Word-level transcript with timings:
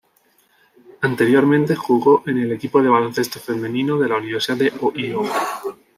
Anteriormente 1.01 1.75
jugó 1.75 2.23
en 2.25 2.39
el 2.39 2.51
equipo 2.53 2.81
de 2.81 2.89
baloncesto 2.89 3.39
femenino 3.39 3.99
de 3.99 4.09
la 4.09 4.17
Universidad 4.17 4.57
de 4.57 4.73
Ohio. 4.81 5.21